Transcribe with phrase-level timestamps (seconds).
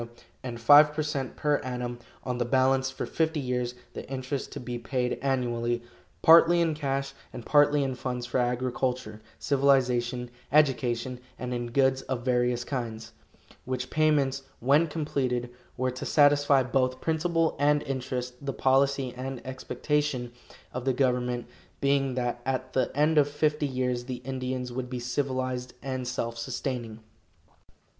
[0.41, 4.59] and five per cent per annum on the balance for fifty years, the interest to
[4.59, 5.83] be paid annually,
[6.23, 12.25] partly in cash and partly in funds for agriculture, civilization, education, and in goods of
[12.25, 13.11] various kinds;
[13.63, 20.31] which payments, when completed, were to satisfy both principal and interest, the policy and expectation
[20.73, 21.45] of the government
[21.79, 26.39] being that at the end of fifty years the Indians would be civilized and self
[26.39, 27.01] sustaining.